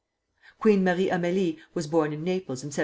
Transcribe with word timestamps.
Queen 0.57 0.83
Marie 0.83 1.09
Amélie 1.11 1.59
was 1.75 1.85
born 1.85 2.11
in 2.11 2.23
Naples 2.23 2.63
in 2.63 2.69
1782. 2.71 2.79